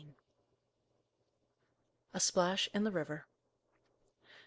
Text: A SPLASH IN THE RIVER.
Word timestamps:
A 2.11 2.19
SPLASH 2.19 2.69
IN 2.73 2.85
THE 2.85 2.91
RIVER. 2.91 3.27